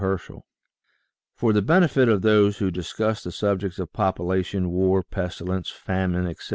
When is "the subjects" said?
3.23-3.77